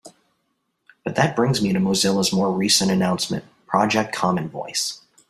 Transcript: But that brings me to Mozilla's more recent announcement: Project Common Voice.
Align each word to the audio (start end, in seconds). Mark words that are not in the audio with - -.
But 1.05 1.13
that 1.15 1.35
brings 1.35 1.61
me 1.61 1.73
to 1.73 1.79
Mozilla's 1.79 2.33
more 2.33 2.51
recent 2.51 2.89
announcement: 2.89 3.45
Project 3.67 4.15
Common 4.15 4.49
Voice. 4.49 5.01